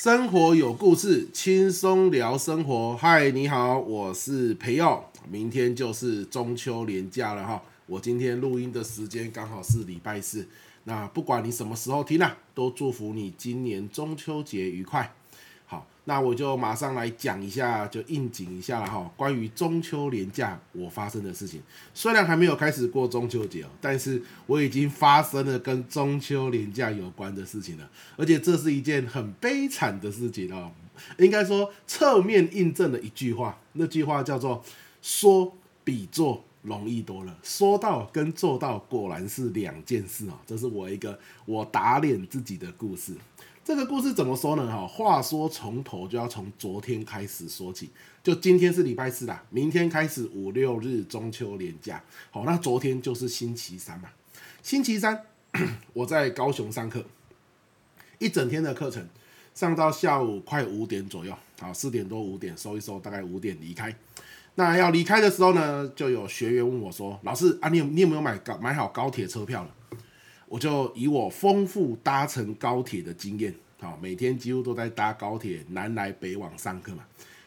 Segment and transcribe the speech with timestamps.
[0.00, 2.96] 生活有故事，轻松聊生活。
[2.96, 5.10] 嗨，你好，我是培耀。
[5.28, 10.46] 明天就是中秋连假了哈，我今天录音的时间刚好是礼拜四。
[10.84, 15.12] 那不管你什么时候听啊，都祝福你今年中秋节愉快。
[16.08, 19.12] 那我就马上来讲一下，就应景一下了哈。
[19.14, 21.60] 关于中秋连假我发生的事情，
[21.92, 30.72] 虽然还没有开始过中秋节哦，但是我已经发生了跟中秋连假有关的事情了，而且这是一件很悲惨的事情哦。
[31.18, 34.64] 应该说侧面印证了一句话，那句话叫做
[35.02, 35.54] “说
[35.84, 40.40] 比做容易多了”，说到跟做到果然是两件事啊。
[40.46, 43.16] 这是我一个我打脸自己的故事。
[43.64, 44.66] 这个故事怎么说呢？
[44.66, 47.90] 哈，话说从头就要从昨天开始说起。
[48.22, 52.02] 就今天是礼拜四啦，明天开始五六日中秋连假。
[52.30, 54.08] 好，那昨天就是星期三嘛。
[54.62, 55.22] 星期三
[55.92, 57.04] 我在高雄上课，
[58.18, 59.06] 一整天的课程
[59.54, 61.34] 上到下午快五点左右。
[61.60, 63.94] 好，四点多五点收一收，大概五点离开。
[64.58, 69.70] 那要离开的时候呢，就有学员问我说：“老师啊，你有你有没有买高买好高铁车票了？”
[70.48, 77.04] 我就以我丰富搭乘高铁的经验，好，每天几乎都在搭高铁南来北往上课嘛。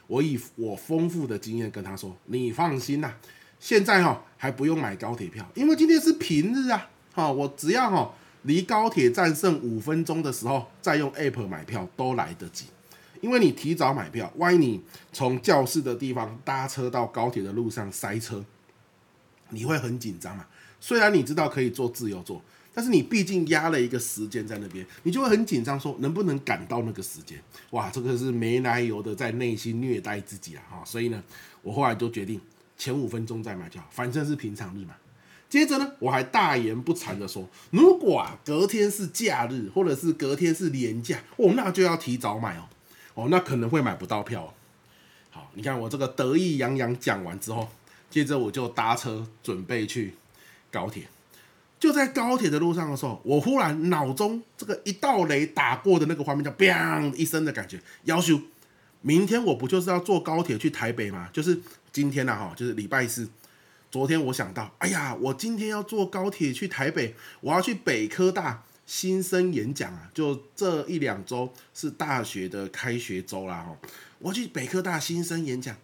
[0.08, 3.12] 我以我丰富的经验跟他说：“你放心呐，
[3.60, 6.90] 现在哈还不用买高铁票，因为今天是平日啊。
[7.12, 8.10] 好，我只要哈
[8.44, 12.68] 离高铁站剩五分钟的时候，再用 App 买票都来得及。
[13.22, 14.82] 因为你提早买票，万一你
[15.14, 18.44] 从教室的地方搭车到高铁的路上塞车，
[19.50, 20.46] 你会很紧张嘛。
[20.80, 22.42] 虽然你知道可以坐自由座。”
[22.74, 27.38] 但是你毕竟压了一个时间在那边，你就会很紧张，说能不能赶到那个时间？
[27.72, 30.64] 哇，这个是没来由的在内心虐待自己啊！
[30.72, 31.22] 哈，所以呢，
[31.64, 32.40] 我后来就决定
[32.78, 34.96] 前五分钟再买就好，反正是平常日嘛。
[35.50, 42.70] 接着呢，我还大言不惭的说，如果啊隔天是假日，或者是隔天是连假，哦，那就要提早买哦，
[43.14, 44.54] 哦，那可能会买不到票。
[45.30, 47.70] 好，你看我这个得意洋洋讲完之后，
[48.10, 50.16] 接着我就搭车准备去
[50.72, 51.08] 高铁。
[51.80, 57.82] 就在高铁的路上的时候，我忽然脑中这个一道雷打过的那个画面，叫“砰”一声的感觉。
[58.04, 58.40] 要求
[59.02, 61.30] 明天我不就是要坐高铁去台北吗？
[61.34, 61.60] 就是
[61.92, 63.28] 今天呐，哈，就是礼拜四。
[63.90, 70.10] 昨天我想到，哎呀，我今天要坐高铁去台北，我要去北科大新生演讲啊！
[70.14, 73.78] 就这一两周是大学的开学周啦，哈，
[74.20, 75.76] 我去北科大新生演讲，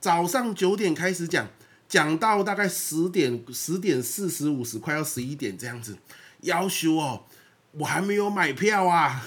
[0.00, 1.48] 早上九点开始讲。
[1.86, 5.96] 讲到大概十点、十点四十五十，快要十一点这样子，
[6.40, 7.24] 要求哦，
[7.72, 9.22] 我还没有买票啊！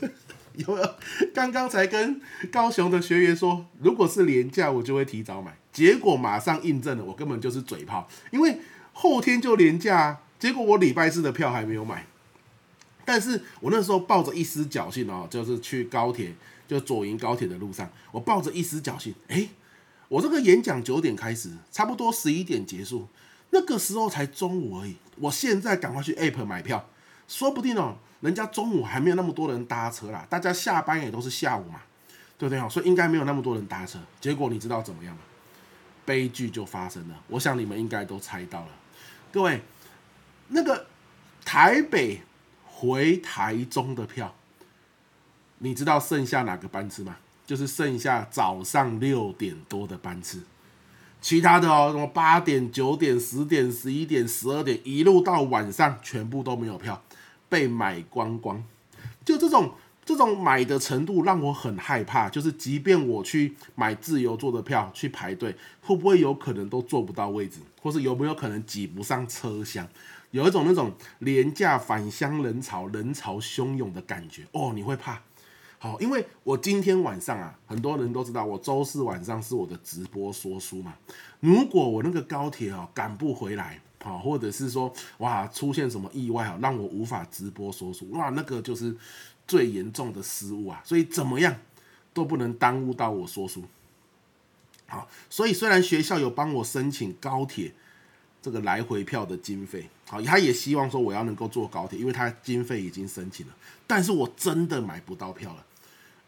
[0.56, 0.94] 有没有？
[1.32, 2.20] 刚刚才跟
[2.50, 5.56] 高雄的学员说，如果是连假，我就会提早买。
[5.72, 8.58] 结果马上印证了，我根本就是嘴炮，因为
[8.92, 12.04] 后天就连假，结果我礼拜四的票还没有买。
[13.04, 16.34] 但是我那时候抱着一丝侥幸哦，就是去高铁，
[16.66, 19.48] 就左营高铁的路上，我抱着一丝侥幸，哎。
[20.08, 23.08] 我这个演讲九点开始，差不多十一点结束，
[23.48, 24.94] 那个时候才中午而已。
[25.16, 26.86] 我现在赶快去 App 买票，
[27.26, 31.80] 说不定哦，人家中午还没有那么多人搭车啦，大家下班也都是下午嘛，
[32.36, 32.68] 对不对哦？
[32.68, 33.98] 所以应该没有那么多人搭车。
[34.20, 35.22] 结果你知道怎么样吗？
[36.04, 37.18] 悲剧就发生了。
[37.28, 38.68] 我想你们应该都猜到了。
[39.32, 39.62] 各位，
[40.48, 40.88] 那个
[41.42, 42.20] 台北
[42.82, 44.34] 回台中的票，
[45.58, 47.16] 你知道剩下哪个班次吗？
[47.46, 50.40] 就是剩下早上六点多的班次，
[51.20, 57.00] 其他的哦，什么八点、九点、十点、十一点、十二点，一路到晚上，全部都没有票，
[57.48, 58.60] 被买光光。
[59.24, 59.74] 就这种
[60.12, 69.88] 这种买的程度让我很害怕，就是即便我去买自由座的票去排队，会不会有可能都坐不到位置，或是有没有可能挤不上车厢？
[70.30, 75.20] 有一种那种廉价返乡人潮，人潮汹涌的感觉哦，你会怕。
[75.78, 80.94] 好，因为我今天晚上啊，很多人都知道我周四晚上是我的直播说书嘛。
[81.40, 88.96] 如果我那个高铁啊赶不回来，好，或者是说哇出现什么意外啊，让我无法直播说书，哇，那个就是
[89.52, 90.80] 最严重的失误啊。
[90.82, 91.54] 所以怎么样
[92.14, 93.62] 都不能耽误到我说书。
[94.86, 97.70] 好，所以虽然学校有帮我申请高铁
[98.40, 103.52] 这个来回票的经费，好，他也希望说我要能够坐高铁，因为他经费已经申请了，
[103.86, 105.66] 但是我真的买不到票了。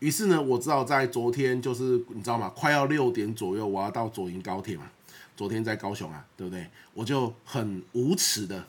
[0.01, 2.51] 于是呢，我知道在昨天就是你知道吗？
[2.51, 4.91] 快要六点左右，我要到左营高铁嘛。
[5.37, 6.69] 昨天在高雄啊，对不对？
[6.93, 8.65] 我就很无耻的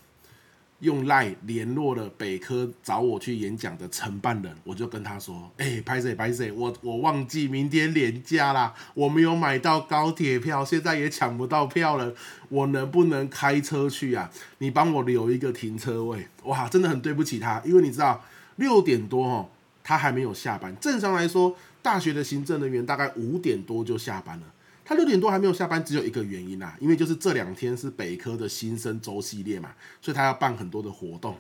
[0.79, 12.13] 用赖联络了北科找我去演讲的承办人，我就跟他说：“哎，拍谢拍谢，我我忘记明天连假啦，我没有买到高铁票，现在也抢不到票了，
[12.49, 14.29] 我能不能开车去啊？
[14.57, 18.23] 你帮我留一个停车位。”哇，真的很对不起他，因为你知道
[18.57, 19.49] 六点多哦。
[19.87, 20.75] 他还没有下班。
[20.81, 24.45] 正常来说，大学的行政人员大概五点多就下班了。
[24.85, 31.35] 他六点多还没有下班，只有一个原因啦，因为就是这两天是北科的新生周系列嘛，所以他要办很多的活动。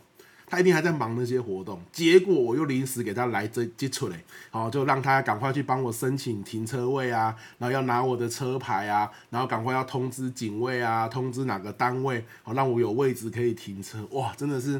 [0.47, 14.05] 他一定还在忙那些活动，结果我又临时给他来这接出来，好，就让他赶快去帮我申请停车位啊，然后要拿我的车牌啊，然后赶快要通知警卫啊，通知哪个单位，好，让我有位置可以停车。
[14.11, 14.79] 哇，真的是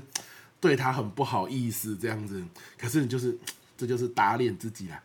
[0.60, 2.44] 对他很不好意思这样子。
[2.78, 3.36] 可是你就是，
[3.76, 5.02] 这就是打脸自己啦。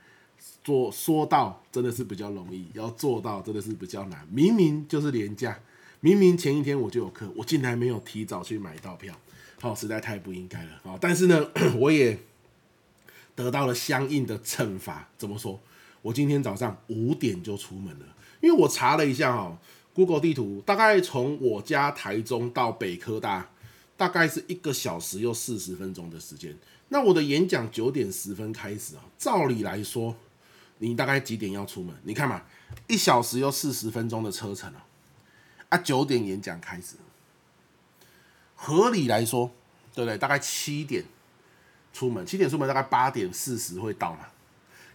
[0.62, 4.26] 做说到真的是比较容易，要做到真的是比较难。
[4.30, 5.58] 明明就是廉价，
[6.00, 9.14] 明明前一天我就有课，我竟然没有提早去买到票。
[9.60, 10.98] 好，实在太不应该了啊！
[10.98, 12.18] 但是呢， 我也
[13.34, 15.08] 得到了相应的惩罚。
[15.18, 15.60] 怎么说？
[16.00, 18.06] 我今天早上五点就出门了，
[18.40, 19.58] 因为我查了一下哈
[19.92, 23.50] ，Google 地图大概从我家台中到北科大，
[23.98, 26.56] 大概是一个小时又四十分钟的时间。
[26.88, 30.16] 那我的演讲九点十分开始啊，照理来说，
[30.82, 31.94] 你大概几点要出门？
[32.04, 32.42] 你看嘛，
[32.88, 34.84] 一小时又四十分钟的车程啊，
[35.68, 36.96] 啊，九点演讲开始。
[38.56, 39.50] 合理来说，
[39.94, 40.16] 对不对？
[40.16, 41.04] 大概七点
[41.92, 44.26] 出门，七点出门，大概八点四十会到嘛。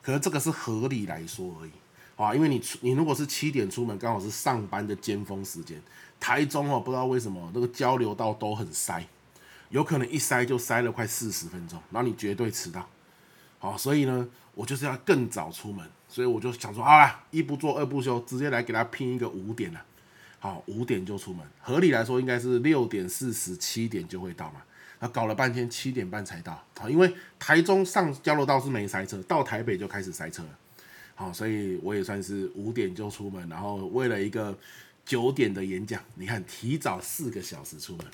[0.02, 1.72] 可是这个是合理来说而已
[2.16, 5.82] 啊，因为你你如果是七点出门，刚好是上班的尖峰时间。
[6.20, 9.06] 台中哦，不知道为什么那个交流道都很塞，
[9.70, 12.88] 有可能一塞就塞了快四十分钟，然后你绝对迟到。
[13.66, 19.82] 好，所以呢，我就是要更早出门，所以我就想说，好啦，一不做二不休，直接来给他拼一个五点了。
[20.38, 24.62] 好，五点就出门，合理来说应该是六点四十七点就会到嘛。
[25.00, 30.50] 那搞了半天七点半才到，好，因为台中上交流道是没塞车，到台北就开始塞车了。
[31.16, 34.56] 好，所以我也算是五点就出门，然后为了一个
[35.04, 38.06] 九点的演讲，你看提早四个小时出门，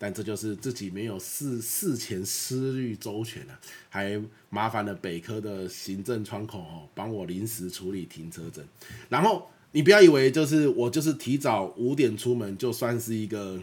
[0.00, 8.64] 但这就是自己没有事事前思虑周全了，还麻烦了北科的行政窗口哦，帮我临时处理停车证，
[9.08, 9.46] 然后。
[9.72, 13.56] 你不要以为就是我就是提早五点出门就算是一个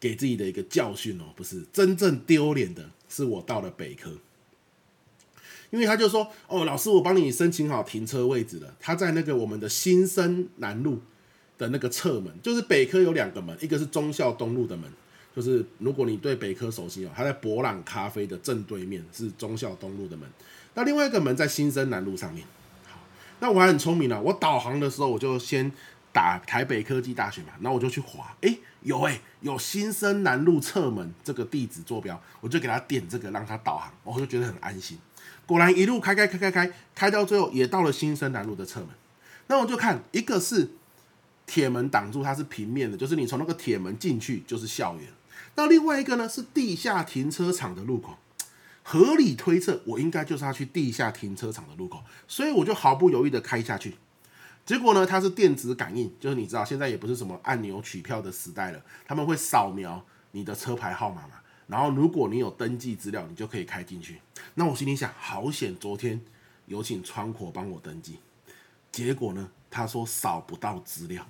[0.00, 4.10] 给自己的一个教训哦，不是，真正丢脸的是我到了北科，
[5.70, 11.00] 因为他就说哦，老师我帮你申请好停车位置了，他在那个我们的新生南路
[11.56, 14.90] 的那个侧门，就是北科有两个门，一个是中校东路的门，
[15.34, 20.28] 就是如果你对北科熟悉哦，它在博朗咖啡的正对面是忠孝东路的门，
[20.74, 22.46] 那另外一个门在新生南路上面。
[23.40, 25.72] 那我还很聪明了，我导航的时候我就先
[26.12, 34.96] 打台北科技大学嘛，然后我就去滑，哎，有哎，有新生南路侧门这个地址坐标，我就给他点这个让他导航，我就觉得很安心。
[35.44, 38.90] 果然一路开开开开开开到最后也到了新生南路的侧门，
[39.48, 40.70] 那我就看一个是
[41.44, 45.08] 铁门挡住，它是平面的，就是你从那个铁门进去就是校园，
[45.54, 48.18] 那另外一个呢是地下停车场的入口。
[48.84, 53.94] 合理推测，我应该就是要去地下停车场的路口，所以我就毫不犹豫的开下去。
[54.66, 64.20] 结果呢，它是电子感应，就是你知道现在也不是什么按钮取票的时代了，他们会扫描你的车牌号码嘛，然后如果你有登记资料，你就可以开进去。
[64.54, 66.20] 那我心里想，好险，昨天
[66.66, 68.18] 有请窗口帮我登记，
[68.90, 71.24] 结果呢，他说扫不到资料，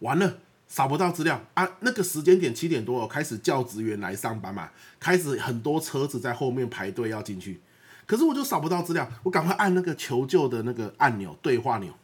[0.00, 0.38] 完了。
[0.68, 1.66] 扫不到资料啊！
[1.80, 4.68] 那个时间点七点多，我开始叫职员来上班嘛，
[5.00, 7.58] 开始很多车子在后面排队要进去，
[8.04, 11.94] 可是我就扫不到资料，我赶快按那个求救的那个按钮，对话钮，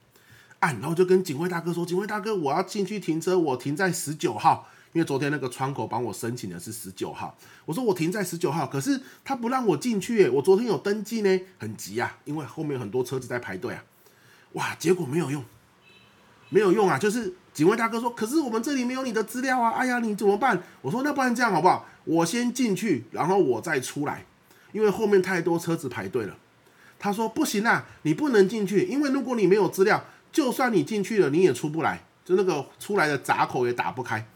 [0.61, 7.37] 按，然后就跟警卫大哥说：“警卫大哥，我要进去停车，我停在十九号，因为昨天那个窗口帮我申请的是十九号。”
[7.67, 13.85] 我说：“我停在十九号，可是他不让我进去，我昨天有登记呢，很急啊，因为后面很多车子在排队啊。”
[14.55, 15.45] 哇，结果没有用，
[16.49, 17.35] 没有用啊，就是。
[17.55, 19.71] 警卫大哥说：“可是我们这里没有你的资料啊！
[19.71, 21.87] 哎呀，你怎么办？”我说：“那不然这样好不好？
[22.05, 24.27] 我先进去，然后我再出来，
[24.73, 26.37] 因为后面太多车子排队了。”
[26.99, 34.27] 他说：“不行啊，你不能进去，因为如果你没有资料，就算你进去了，你也出不来，就那个出来的闸口也打不开。”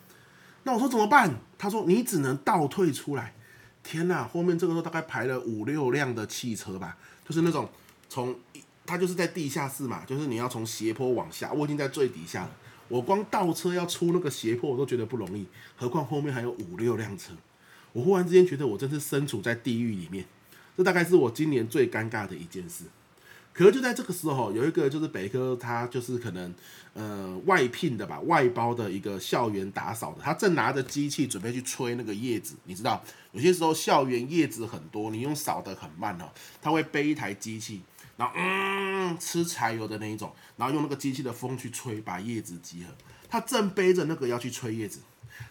[0.62, 1.34] 那我说怎么办？
[1.58, 3.34] 他说：“你只能倒退出来。”
[3.82, 6.96] 天哪，后面这个时候大概排了五六辆的汽车吧，
[7.26, 7.68] 就是那种
[8.08, 8.36] 从
[8.86, 12.50] 他就是在地下室嘛，就是你要从斜坡往下，我已经在最底下了。
[12.88, 17.32] 我光倒车要出那个斜坡，我都觉得不容易，何况后面还有五六辆车。
[17.92, 20.24] 我忽然之间觉得我真是身处在地狱里面，
[20.76, 22.84] 这大概是我今年最尴尬的一件事。
[23.52, 26.54] 可是就在这个时候，有一个就是北科，他就是可能
[26.94, 32.54] 呃外聘的吧，外包的一个校园打扫的，他正拿着机器准备去吹那个叶子。
[32.64, 33.02] 你知道，
[33.32, 36.30] 有些时候校园叶子很多，你用扫得很慢哦，
[36.62, 37.80] 他会背一台机器。
[38.18, 42.92] 然后嗯，吃柴油的那一种，然后用那个机器的风去吹，把叶子集合。
[43.30, 45.00] 他正背着那个要去吹叶子，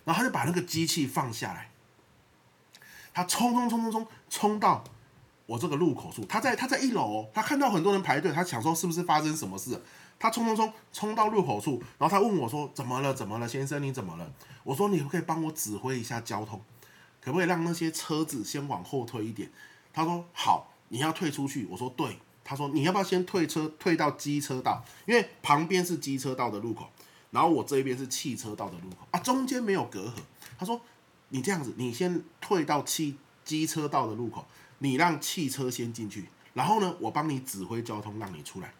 [0.04, 1.72] 然后他就把那个机器放下来，
[3.14, 4.84] 他冲冲冲冲冲冲到
[5.46, 9.82] 我这个入口处，他在他在一楼哦，他看到很多人排队，他想说是不是发生什么事？
[10.20, 13.14] 他冲冲冲冲到入口处，然后他问我说：“怎么了？
[13.14, 13.82] 怎么了，先生？
[13.82, 14.34] 你怎么了？”
[14.66, 16.60] 我说：“你可不可以帮我指挥一下交通，
[17.22, 19.52] 可不可以让那些车子先往后退一点？”
[19.94, 24.82] 他说：“好，你要退出去。”我说：“对。”他说：“你要不要先退车，退到机车道？
[25.06, 26.90] 因为旁边是机车道的路口，
[27.32, 30.14] 然后我这边是汽车道的路口啊，中间没有隔阂。”
[30.58, 30.80] 他说
[31.30, 34.48] ：“你这样子，你先退到汽机车道的路口。”
[34.80, 38.72] 你让汽车先进去，然后呢，我帮你指挥交通，让你出来。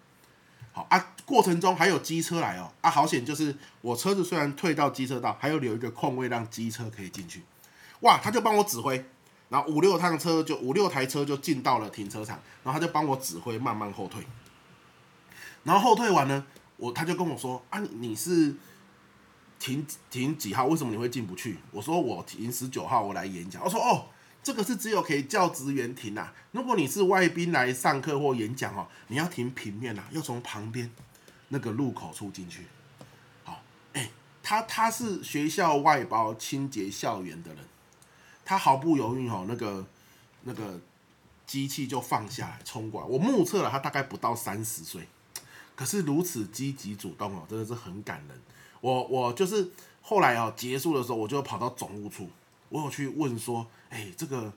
[0.72, 7.42] 好啊，过程中还有机车来哦，啊，好险，就是我车子虽然退到机车道，还有留一个空位让机车可以进去。
[8.02, 9.04] 哇，他就帮我指挥，
[9.50, 14.24] 然后五六趟车就五六台车就进到了停车场，然后他就帮我指挥慢慢后退。
[15.64, 16.46] 然后后退完呢，
[16.78, 18.56] 我他就跟我说啊，你是
[19.60, 20.66] 停停几号？
[20.66, 21.58] 为什么你会进不去？
[21.72, 23.64] 我说我停十九号，我来演讲。
[23.64, 24.08] 我说哦。
[24.44, 26.34] 这个是只有可以叫职员停、啊。
[26.54, 30.90] 如果你是外宾来上课或演讲哦，你要停平面、啊，要从旁边
[31.50, 32.66] 那个路口处进去。
[33.44, 33.62] 好，
[33.92, 34.10] 哎，
[34.42, 37.60] 他他是学校外包清洁校园的人，
[38.48, 39.86] 他毫不犹豫哦，那个
[40.44, 40.80] 那个
[41.46, 43.08] 机器就放下来冲过来。
[43.08, 45.06] 我目测了他大概不到三十岁，
[45.76, 48.40] 可是如此积极主动哦，真的是很感人。
[48.80, 49.70] 我我就是
[50.02, 52.30] 后来哦结束的时候，我就跑到总务处。
[52.70, 54.54] 我有去问说，哎，这个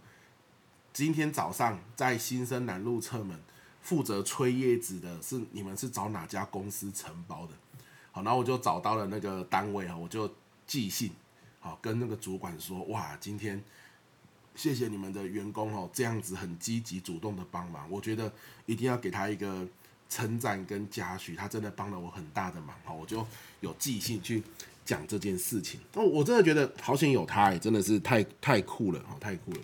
[0.93, 3.41] 今天早上在新生南路侧门
[3.83, 7.55] 负责吹叶子的是你们是找哪家公司承包的？
[8.13, 10.33] 好，然后我就找到了那个单位啊，我就
[10.65, 11.11] 寄信，
[11.59, 13.61] 好跟那个主管说，哇，今天
[14.63, 18.31] 谢谢你们的员工哦，这样子很积极主动的帮忙，我觉得
[18.67, 19.67] 一定要给他一个
[20.11, 23.27] 称赞跟嘉许，他真的帮了我很大的忙，好，我就
[23.61, 24.43] 有寄信去。
[24.85, 29.59] 讲这件事情，哦，我真的觉得好险有他，哎，真的是太太酷了，哦，太酷了。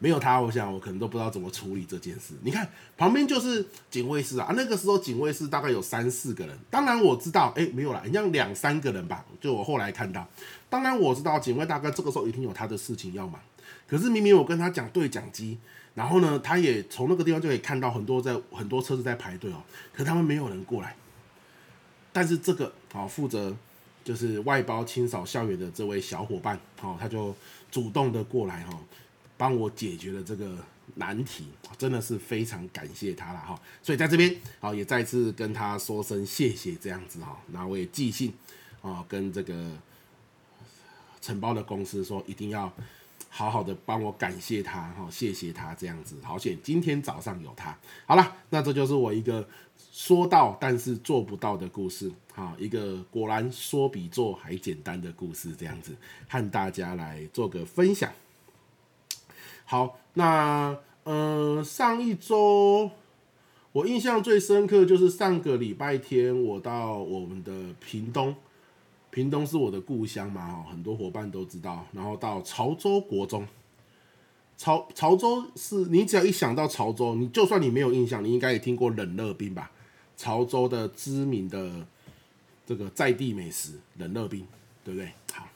[0.00, 2.34] 没有他，我想我可能都不知道怎么处理这件事。
[2.42, 6.58] 你看旁边就是警卫室啊，那个时候警卫室大概有三四个人。
[6.68, 9.24] 当然我知道，哎，没有啦，好像两三个人吧。
[9.40, 10.28] 就我后来看到，
[10.68, 13.40] 当然我知道警卫大哥这个时候一定有他的事情要忙。
[13.92, 15.58] 可是明明我跟他讲对讲机，
[15.94, 20.96] 然后呢，他也从那个地方就可以看到很多在很多车子在排队哦，可他们没有人过来。
[22.10, 23.54] 但是这个好负责。
[24.04, 27.32] 就是外包清扫校园的这位小伙伴，哦，他就
[27.70, 28.76] 主动的过来，哈，
[29.36, 30.58] 帮我解决了这个
[30.96, 31.46] 难题，
[31.78, 33.56] 真的是非常感谢他了，哈。
[33.80, 37.38] 所以在这边，好，也再次跟他说声谢谢，这样子，哈。
[37.52, 38.34] 那我也寄信，
[38.80, 39.70] 啊，跟这个
[41.20, 42.72] 承包的公司说，一定要
[43.34, 46.16] 好好的帮我感谢他，哈，谢谢他这样子。
[46.22, 47.74] 好险，今天早上有他。
[48.04, 49.48] 好了，那这就是我一个。
[49.90, 55.94] 说到但是做不到的故事，哈，一个果然说比做还简单的故事，这样子
[56.28, 58.10] 和大家来做个分享。
[59.64, 60.74] 好，那
[61.04, 62.90] 呃，上一周
[63.72, 68.34] 我印象最深刻就是上个礼拜天，我到我们的屏东，
[69.12, 71.86] 屏东是我的故乡嘛，很多伙伴都知道。
[71.92, 73.46] 然后到潮州国中，
[74.56, 79.70] 潮潮州是你只要一想到潮州，你就算你没有印象，你应该也听过冷热冰吧？
[80.16, 81.86] 潮州的知名的
[82.66, 84.46] 这个在地美食冷热冰，
[84.82, 85.12] 对不对？
[85.32, 85.46] 好，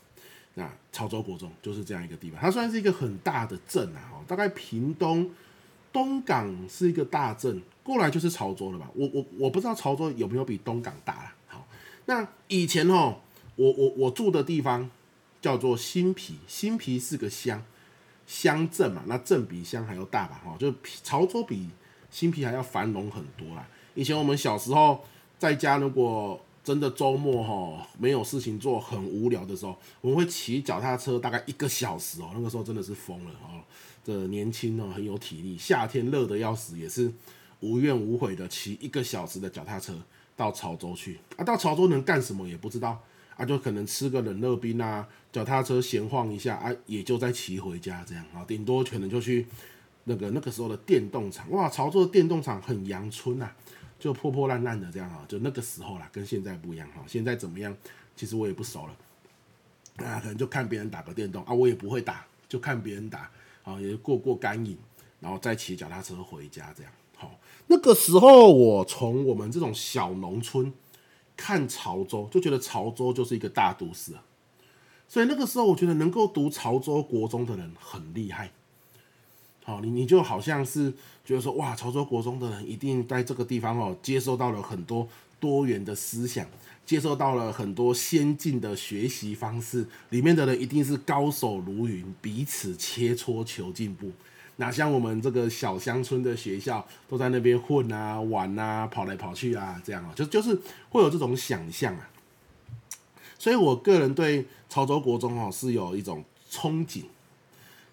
[0.53, 5.31] 那潮州国中就是这样一个地方，它算是一个很大的镇啊，大概屏东
[5.95, 8.91] 东港是一个大镇，过来就是潮州了吧？
[8.95, 11.35] 我我我不知道潮州有没有比东港大啦。
[11.47, 11.67] 好，
[12.05, 13.17] 那以前哦，
[13.57, 14.89] 我我我住的地方
[15.43, 17.63] 叫做新皮，新皮是个乡
[18.27, 20.41] 乡镇嘛，那镇比乡还要大吧？
[20.45, 20.73] 哈，就
[21.03, 21.69] 潮州比
[22.11, 23.69] 新皮还要繁荣很多啦。
[23.95, 25.05] 以前我们小时候
[25.39, 32.31] 在家，如果真的周末哈没有事情做，很无聊的时候，我们会骑脚踏车大概一个小时哦。
[32.35, 33.63] 那个时候真的是疯了哦，
[34.05, 37.13] 这年轻哦很有体力，夏天热的要死，也是
[37.61, 39.95] 无怨无悔的骑一个小时的脚踏车
[40.35, 41.45] 到潮州去啊。
[41.45, 43.01] 到潮州能干什么也不知道
[43.37, 49.47] 啊，就可能吃个冷热冰啊，脚踏车闲晃一下啊，也就再骑回家这样啊，顶多可能就去
[50.05, 53.51] 那个那个时候的电动厂哇，潮州的电动厂很阳春呐。
[53.99, 57.03] 就破破烂烂的这样啊，就那个时候啦，跟现在不一样哈。
[57.07, 57.75] 现在怎么样？
[58.15, 63.31] 其实我也不熟了，啊，可能就看别人打个电动啊，我也不会打，就看别人打
[63.65, 64.77] 啊，也过过干瘾，
[65.19, 66.93] 然后再骑脚踏车回家这样。
[67.17, 70.71] 好，那个时候我从我们这种小农村
[71.37, 74.23] 看潮州，就觉得潮州就是一个大都市啊。
[75.09, 78.51] 所以那个时候我觉得能够读潮州国中的人很厉害。
[79.65, 80.93] 好，你你就好像是
[81.25, 86.47] 觉得说，哇，潮州国中的人一定在这个地方哦，接受到了很多多元的思想，
[86.85, 94.13] 接受到了很多先进的学习方式，里面的人一定是高手如云，彼此切磋求进步。
[94.57, 100.59] 哪像我们这个小乡村的学校，都在那边混啊、玩啊、跑来跑去啊，这样啊，就就是
[100.91, 102.11] 会有这种想象啊。
[103.39, 107.05] 所以我个人对潮州国中哦是有一种憧憬，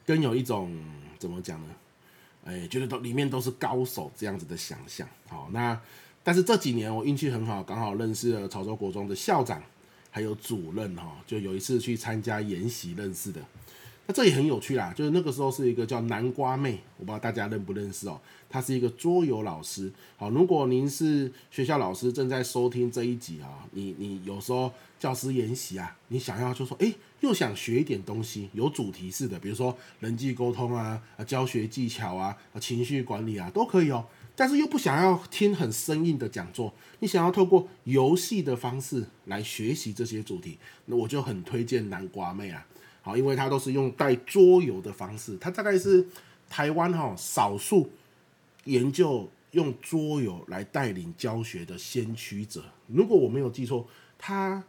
[0.05, 0.77] 跟有一种
[1.19, 1.73] 怎么讲呢？
[2.45, 5.07] 哎，觉得都里面都是高手这样子的想象。
[5.27, 5.79] 好，那
[6.23, 9.61] 但是这几年我运气很好，刚好认识了潮州国中的校长。
[10.15, 13.41] 还有主任哈，就有一次去参加研习认识的，
[14.05, 14.93] 那这也很有趣啦。
[14.95, 18.19] 就是那个时候是一个叫南瓜妹，我不知道大家认不认识哦。
[18.49, 19.91] 她是一个桌游老师。
[20.17, 34.05] 好，如果您是学校老师正在收听这一集啊，你你有时候教师研习啊，你想要就说，哎，又想学一点东西，有主题式的，比如说人际沟通啊、教学技巧啊、情绪管理啊，都可以哦。
[34.35, 42.65] 但是又不想要听很生硬的讲座，你想要透过游戏的方式来学习这些主题，那我就很推荐南瓜妹啊，
[43.03, 46.03] 好，因为它都是用带桌游的方式，它大概是
[46.49, 47.91] 台湾哈少数
[48.63, 54.63] 研究用桌游来带领教学的先驱者，如果我没有记错，他。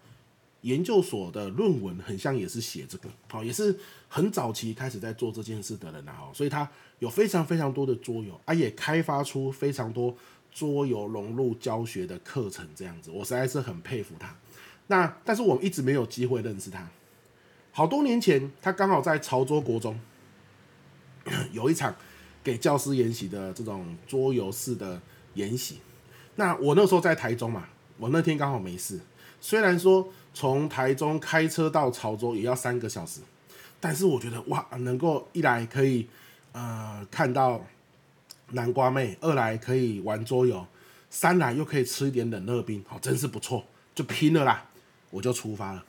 [0.65, 6.67] 研究所的论文很像也是写这个，好，也是很早期开始在做这件事的人啊，所以他
[7.01, 10.17] 有非常非常多的桌游，啊，也开发出非常多
[10.51, 14.35] 桌游融入教学的课程，这样子，我实在是很佩服他。
[14.87, 16.89] 那但是我一直没有机会认识他。
[17.75, 19.99] 好多年前，他刚好在潮州国中
[21.53, 21.95] 有一场
[22.43, 24.99] 给教师研习的这种桌游式的
[25.35, 25.81] 研习。
[26.37, 29.01] 那我那时候在台中嘛，我那天刚好没事，
[29.41, 30.09] 虽然说。
[30.37, 33.21] 从台中开车到潮州也要三个小时，
[33.79, 36.09] 但是我觉得哇，能够一来可以
[36.51, 37.65] 呃看到
[38.51, 40.67] 南瓜妹，二来可以玩桌游，
[41.09, 43.65] 三来又可以吃一点冷热冰，好，真是不错，
[43.95, 44.69] 就拼了啦，
[45.11, 45.85] 我就出发了。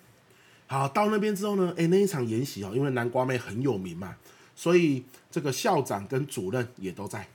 [0.67, 4.15] 好，到那边之后呢，哎，那一场研习哦，因为南瓜妹很有名嘛，
[4.55, 7.27] 所以这个校长跟主任也都在。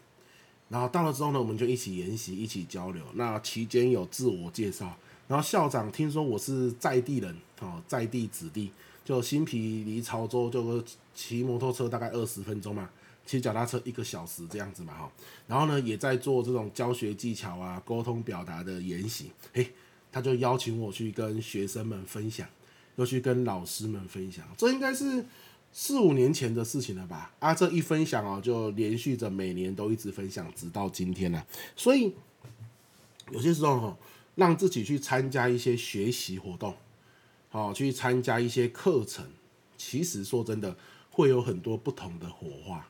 [0.69, 3.05] 然后到了之后呢，我们就一起研习，一起交流。
[3.15, 4.97] 那期间有自我介绍。
[5.27, 8.73] 然后校长听说我是在地人，哦，在地子弟，
[9.05, 10.83] 就新皮离潮州就
[11.15, 12.91] 骑摩托车大概二十分钟嘛，
[13.25, 15.13] 骑脚踏车一个小时这样子嘛，哈。
[15.47, 19.73] 然后呢，也在做这种教学技巧啊、沟通表达的研习，嘿，
[20.11, 22.47] 他就邀请我去跟学生们分享，
[23.01, 25.25] 又去跟老师们分享，这应该是
[25.73, 27.33] 四五年前的事情了吧？
[27.41, 31.45] 啊，这一分享哦，就连续着每年都一直分享，直到今天了。
[31.75, 32.15] 所以
[33.33, 33.97] 有些时候哈。
[34.37, 36.75] 让自己去参加一些学习活动，
[37.51, 39.27] 好，去参加一些课程。
[39.77, 40.75] 其实说真的，
[41.11, 42.89] 会有很多不同的火花。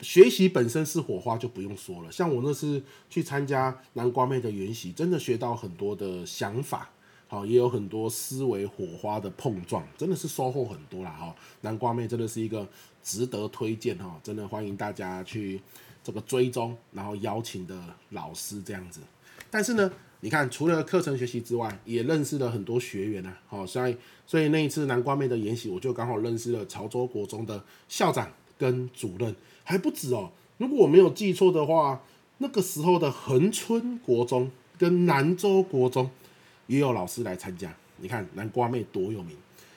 [0.00, 2.10] 学习本身是火花，就不用说了。
[2.10, 6.88] 像我那次去参加南瓜妹的研习，真的学到很多的想法，
[7.30, 11.12] 好，也有很多思维火花的碰撞，真的是收获很多啦。
[11.12, 11.32] 哈。
[11.60, 12.66] 南瓜妹真的是一个
[13.04, 15.60] 值得推荐哈，真的欢迎大家去
[16.02, 18.98] 这个追踪，然后邀请的老师这样子。
[19.48, 23.40] 但是呢，你看，除了课程学习之外，也认识了很多学员啊。
[23.46, 30.32] 好，所以所以那一次南瓜妹的研习，我就刚好认识了潮州国中的校长跟主任，还不止哦。
[30.58, 32.02] 如果我没有记错的话，
[32.38, 36.10] 那个时候的恒春国中跟南州国中
[36.70, 37.74] 也有老师来参加。
[37.96, 39.36] 你看南瓜妹多有名，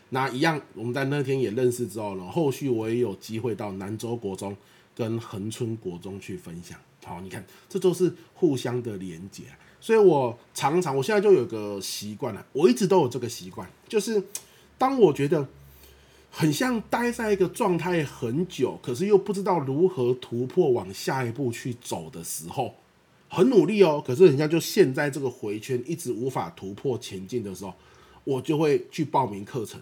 [0.10, 4.56] 那一样，我们在那天也认识之后呢，后续我也有机会到南州国中
[4.96, 6.78] 跟恒春国中去分享。
[7.04, 9.44] 好，你看，这都是互相的连接。
[9.82, 14.24] 所以我常常，我现在就有个习惯了，我一直都有这个习惯，就是
[14.78, 15.46] 当我觉得
[16.30, 22.76] 很像待在一个状态很久，可是又不知道如何突破往下一步去走的时候，
[23.34, 27.74] 很努力哦，可是人家就陷在这个回圈，一直无法突破前进的时候，
[28.24, 29.82] 我就会去报名课程，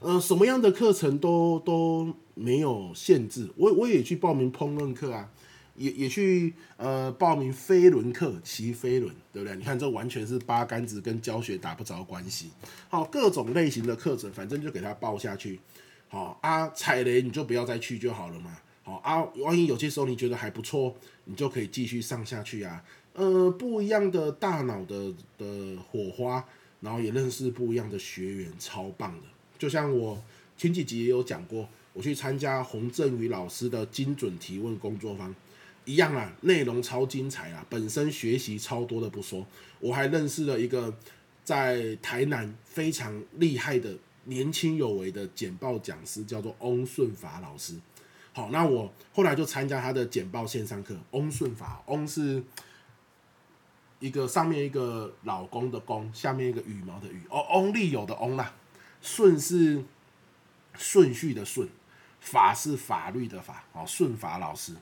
[0.00, 5.30] 呃，什么样的课程都都没有限制，我我也去报名烹饪课啊。
[5.74, 9.56] 也也去呃报名飞轮课，骑飞轮，对不对？
[9.56, 12.50] 你看这完全是八竿子跟教学打不着关系。
[12.90, 15.58] 好，各种类型的课程，反正就给他报下去。
[16.10, 18.58] 好啊，踩雷你就不要再去就好了嘛。
[18.84, 22.84] 好啊，万一有些时候你觉得还不错，你就可以继续上下去啊。
[23.14, 26.44] 呃，不一样的大脑的的火花，
[26.80, 29.26] 然后也认识不一样的学员，超棒的。
[29.58, 30.20] 就像我
[30.56, 35.34] 前几集也有讲过，我去参加洪振宇老师的精准提问工作坊。
[35.84, 39.46] 一样啊，内容超精彩啊，本身学习超多的不说，
[39.80, 40.96] 我还认识了一个
[41.44, 47.74] 在台南非常厉害的年轻有为的简报讲师，叫做翁顺法老师。
[48.32, 50.96] 好，那我后来就参加他的简报线上课。
[51.10, 52.42] 翁顺法，翁是
[53.98, 58.54] 一个上面一个老公的公，下面一个羽毛的羽，哦，翁立友的翁啦。
[59.00, 59.84] 顺是
[60.74, 61.68] 顺序的顺。
[62.20, 64.72] 法是法律的法哦，顺法老师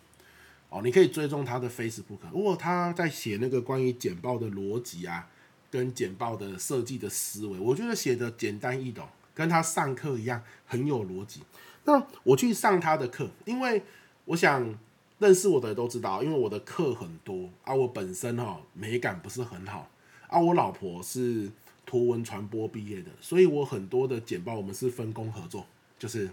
[0.68, 2.18] 哦，你可以追踪他的 Facebook。
[2.30, 5.26] 如果他在写那个关于简报的逻辑啊，
[5.70, 11.40] 跟简报的设计的思维，我觉得写的简单易懂，跟他上课一样很有逻辑。
[11.84, 13.82] 那我去上他的课，因为
[14.24, 14.78] 我想
[15.18, 19.88] 认识我的人都知道，因为我的课很多啊，我本身哈美感不是很好
[20.28, 21.50] 啊，我老婆是
[21.84, 25.66] 图文传播毕业的，所以我很多的简报我们是分工合作，
[25.98, 26.30] 就是。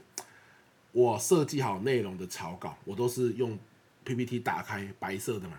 [0.93, 3.55] 我设计好内容的草稿，我都是用
[4.03, 5.57] PPT 打开白色的嘛，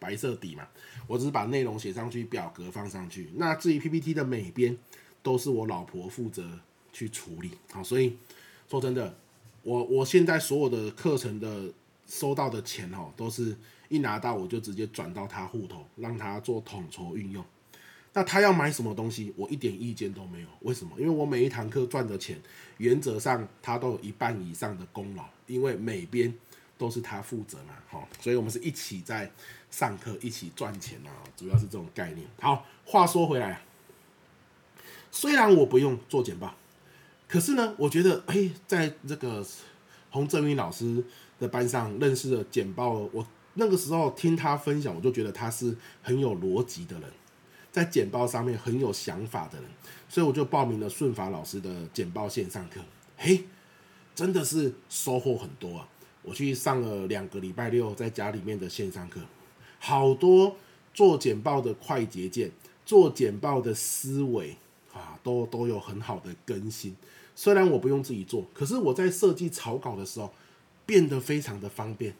[0.00, 0.66] 白色底嘛，
[1.06, 3.30] 我只是把内容写上去，表格放上去。
[3.36, 4.76] 那至于 PPT 的美编，
[5.22, 6.58] 都是我老婆负责
[6.92, 7.52] 去处理。
[7.70, 8.16] 好，所以
[8.68, 9.14] 说真的，
[9.62, 11.72] 我我现在所有的课程的
[12.06, 13.56] 收到的钱哦，都是
[13.88, 17.44] 一拿到我就直接转到他户头，让他做统筹运用。
[18.12, 20.48] 那他要买什么东西，我一点意见都没有。
[20.62, 20.98] 为什么？
[20.98, 22.36] 因为我每一堂课赚的钱，
[22.78, 26.34] 原则上他都有一半以上的功劳，因为每边
[26.76, 29.30] 都是他负责嘛，好，所以我们是一起在
[29.70, 32.26] 上课，一起赚钱啊，主要是这种概念。
[32.40, 33.62] 好，话说回来，
[35.12, 36.52] 虽然我不用做简报，
[37.30, 39.46] 可是呢，我觉得，哎，在这个
[40.10, 41.04] 洪正宇老师
[41.38, 47.08] 的班上认识的简报，我那个时候听他分享，我就觉得他是很有逻辑的人。
[47.70, 49.70] 在简报上面很有想法的人，
[50.08, 52.80] 所以我就报名了顺法老师的简报线上课。
[53.16, 53.44] 嘿，
[54.12, 55.88] 真的是收获很多啊！
[56.22, 59.20] 我去上了两个礼拜六在家里面的线上课，
[59.78, 60.56] 好多
[60.92, 62.50] 做简报的快捷键，
[62.84, 64.56] 做简报的思维
[64.92, 66.96] 啊，都都有很好的更新。
[67.34, 70.32] 虽然我不用自己做，可是我在设计草稿的时候
[70.84, 72.14] 变得非常的方便。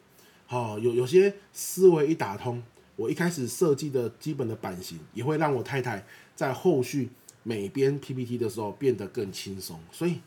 [0.47, 2.63] 好，有有些思维一打通。
[2.97, 6.05] 我一开始设计的基本的版型，也会让我太太
[6.37, 7.09] 在后续
[7.43, 10.21] 每编 PPT 的时候变得更轻松，所以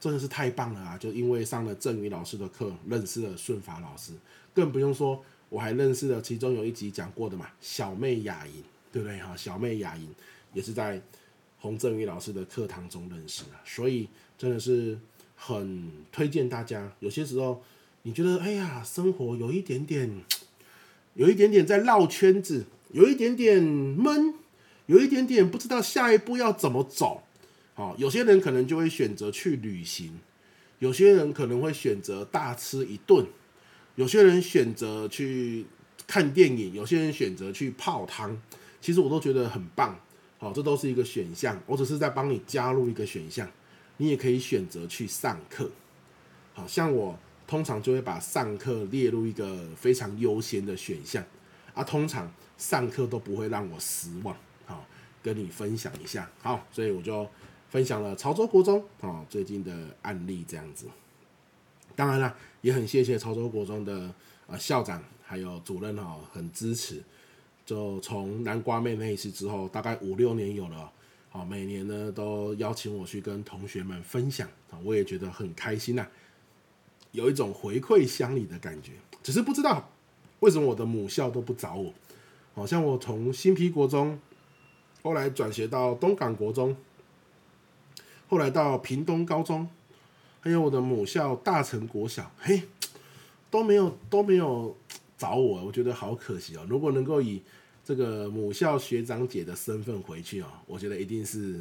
[0.00, 0.96] 真的是太棒了啊！
[0.96, 4.12] 就因为上了郑宇老师的课，认识了顺法老师，
[4.54, 9.36] 更不用说我还认识了其中有一集讲过的嘛，小妹雅莹，对不对哈？
[9.36, 10.08] 小妹雅莹
[10.54, 11.02] 也是在
[11.58, 14.98] 洪正宇老师的课堂中认识的，所以真的是
[15.36, 16.92] 很推荐大家。
[17.00, 17.62] 有些时候
[18.02, 20.10] 你觉得哎呀，生活有一点点。
[21.14, 24.34] 有一点点在绕圈子，有一点点闷，
[24.86, 27.24] 有一点点不知道下一步要怎么走。
[27.74, 30.20] 好，有些人可能就会选择去旅行，
[30.78, 33.26] 有些人可能会选择大吃一顿，
[33.96, 35.66] 有些人选择去
[36.06, 38.40] 看电影，有些人选择去泡汤。
[38.80, 39.98] 其实我都觉得很棒。
[40.38, 43.50] 好，这都是一个选项，我只是在帮你加入一个选项，
[43.98, 45.70] 你也可以选择去上课。
[46.54, 47.18] 好，像我。
[47.48, 51.24] 通常就会把上课列入一个非常优先的选项
[51.72, 54.36] 啊，通常上课都不会让我失望。
[54.66, 54.84] 好，
[55.22, 56.30] 跟你分享一下。
[56.42, 57.26] 好，所以我就
[57.70, 60.84] 分享了潮州国中啊最近的案例这样子。
[61.96, 64.14] 当然了，也很谢谢潮州国中的
[64.46, 67.02] 呃校长还有主任哈，很支持。
[67.68, 70.90] 就从南瓜妹那一次之后，大概五六年有了，
[71.28, 76.08] 好，每年呢都邀请我去跟同学们分享啊，我也觉得很开心呐。
[77.12, 79.86] 有一种回馈乡里的感觉，只是不知道
[80.40, 81.92] 为什么我的母校都不找我。
[82.54, 84.18] 好像我从新埤国中，
[85.02, 86.74] 后来转学到东港国中，
[88.30, 89.68] 后来到屏东高中，
[90.40, 92.62] 还有我的母校大成国小，嘿，
[93.50, 94.74] 都没有都没有
[95.18, 96.64] 找我，我觉得好可惜哦。
[96.70, 97.42] 如果能够以
[97.84, 101.60] 这个母校学长姐的身份回去哦，我觉得一定是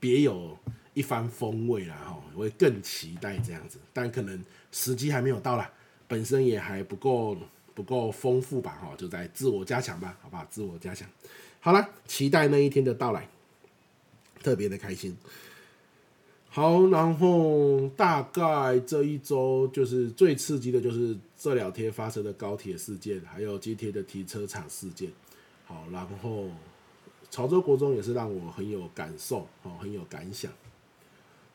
[0.00, 0.58] 别有。
[0.94, 5.72] 一番风味啦，哈，我会更期待这样子，但可能时机还没有到啦，
[6.06, 7.34] 本身也还不够
[7.74, 10.46] 不够丰富吧，哈，就在自我加强吧，好不好？
[10.50, 11.08] 自我加强，
[11.60, 13.26] 好了，期待那一天的到来，
[14.42, 15.16] 特别的开心。
[16.54, 25.10] 好，然后大概这一周就是最刺激的，就是这两天发生的高铁事件，还有今天的停车场事件。
[25.64, 26.50] 好，然后
[27.30, 30.52] 潮州国中也是让我很有感受，哦，很有感想。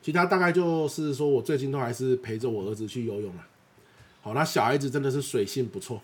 [0.02, 3.46] 其他大概就是说，我最近都还是陪着我儿子去游泳了。
[4.20, 6.02] 好，那小孩子真的是水性不错，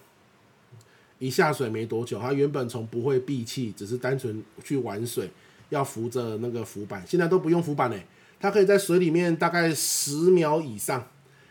[1.18, 5.28] 一下水没多久，他原本从不会闭气，只是单纯去玩水，
[5.70, 8.06] 要扶着那个浮板，现在都不用浮板嘞，
[8.44, 11.08] 他可以在水里面大概十秒以上，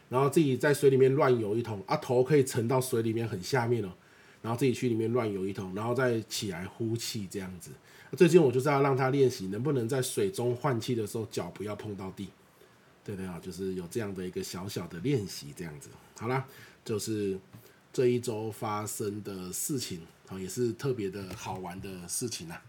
[0.10, 3.92] 然后自己在水里面乱游一通，啊，头可以沉到水里面很下面了，
[4.44, 7.72] 然后自己去里面乱游一通，然后再起来呼气这样子。
[8.16, 12.30] 最近我就是要让他练习，能不能在水中换气的时候脚不要碰到地，
[13.04, 15.90] 对对啊，就是有这样的一个小小的练习，这样子。
[16.20, 16.46] 好啦，
[16.86, 17.36] 就是
[17.92, 22.62] 这一周发生的事情，啊，也是特别的好玩的事情啊。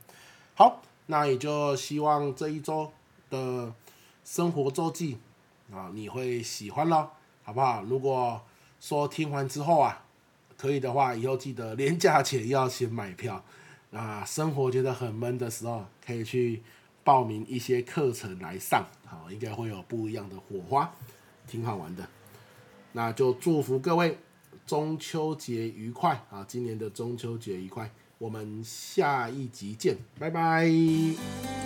[0.55, 2.91] 好，那也就希望这一周
[3.29, 3.71] 的
[4.25, 5.19] 生活周记
[5.73, 7.11] 啊，你会喜欢咯。
[7.43, 7.83] 好不好？
[7.85, 8.41] 如果
[8.81, 10.05] 说听完之后啊，
[10.57, 13.45] 可以的话，以后记得连假前要先买票。
[13.93, 16.63] 啊，生活觉得很闷的时候，可以去
[17.05, 20.91] 报名一些课程来上，好，应该会有不一样的火花，
[21.47, 22.09] 挺好玩的。
[22.93, 24.19] 那就祝福各位
[24.67, 26.45] 中秋节愉快啊！
[26.49, 31.64] 今年的中秋节愉快，我们下一集见，拜拜。